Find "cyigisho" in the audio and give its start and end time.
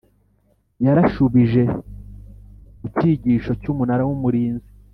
2.95-3.51